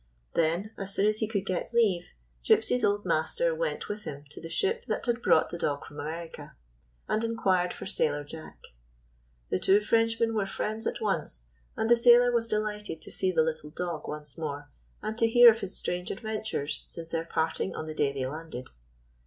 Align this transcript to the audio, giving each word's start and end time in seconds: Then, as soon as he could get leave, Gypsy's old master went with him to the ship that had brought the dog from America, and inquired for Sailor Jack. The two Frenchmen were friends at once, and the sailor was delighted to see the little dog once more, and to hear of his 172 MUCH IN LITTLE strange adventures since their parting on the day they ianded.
Then, 0.33 0.71
as 0.79 0.95
soon 0.95 1.05
as 1.05 1.19
he 1.19 1.27
could 1.27 1.45
get 1.45 1.75
leave, 1.75 2.13
Gypsy's 2.43 2.83
old 2.83 3.05
master 3.05 3.53
went 3.53 3.87
with 3.87 4.03
him 4.05 4.23
to 4.31 4.41
the 4.41 4.49
ship 4.49 4.83
that 4.87 5.05
had 5.05 5.21
brought 5.21 5.51
the 5.51 5.59
dog 5.59 5.85
from 5.85 5.99
America, 5.99 6.55
and 7.07 7.23
inquired 7.23 7.71
for 7.71 7.85
Sailor 7.85 8.23
Jack. 8.23 8.57
The 9.51 9.59
two 9.59 9.79
Frenchmen 9.79 10.33
were 10.33 10.47
friends 10.47 10.87
at 10.87 11.01
once, 11.01 11.45
and 11.77 11.87
the 11.87 11.95
sailor 11.95 12.31
was 12.31 12.47
delighted 12.47 12.99
to 13.03 13.11
see 13.11 13.31
the 13.31 13.43
little 13.43 13.69
dog 13.69 14.07
once 14.07 14.39
more, 14.39 14.71
and 15.03 15.15
to 15.19 15.27
hear 15.27 15.51
of 15.51 15.59
his 15.59 15.77
172 15.77 15.77
MUCH 15.77 15.93
IN 15.93 16.27
LITTLE 16.27 16.45
strange 16.47 16.79
adventures 16.81 16.85
since 16.87 17.11
their 17.11 17.25
parting 17.25 17.75
on 17.75 17.85
the 17.85 17.93
day 17.93 18.11
they 18.11 18.21
ianded. 18.21 18.69